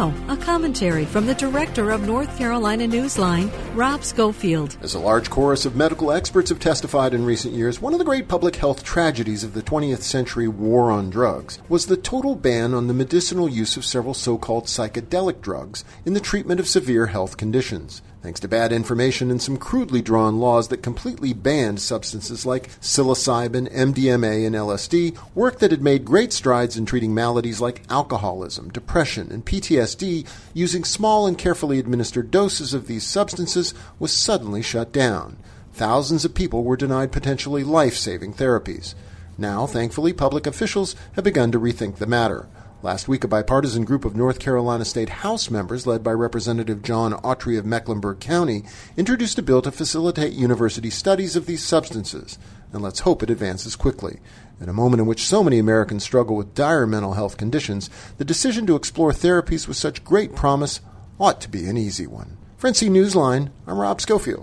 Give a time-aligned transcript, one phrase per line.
[0.00, 4.78] Now, a commentary from the director of North Carolina Newsline, Rob Schofield.
[4.80, 8.04] As a large chorus of medical experts have testified in recent years, one of the
[8.06, 12.72] great public health tragedies of the 20th century war on drugs was the total ban
[12.72, 17.08] on the medicinal use of several so called psychedelic drugs in the treatment of severe
[17.08, 18.00] health conditions.
[18.22, 23.72] Thanks to bad information and some crudely drawn laws that completely banned substances like psilocybin,
[23.72, 29.32] MDMA, and LSD, work that had made great strides in treating maladies like alcoholism, depression,
[29.32, 35.38] and PTSD using small and carefully administered doses of these substances was suddenly shut down.
[35.72, 38.94] Thousands of people were denied potentially life saving therapies.
[39.38, 42.48] Now, thankfully, public officials have begun to rethink the matter.
[42.82, 47.12] Last week, a bipartisan group of North Carolina State House members, led by Representative John
[47.12, 48.64] Autry of Mecklenburg County,
[48.96, 52.38] introduced a bill to facilitate university studies of these substances.
[52.72, 54.20] And let's hope it advances quickly.
[54.62, 58.24] In a moment in which so many Americans struggle with dire mental health conditions, the
[58.24, 60.80] decision to explore therapies with such great promise
[61.18, 62.38] ought to be an easy one.
[62.56, 64.38] For NC Newsline, I'm Rob Schofield.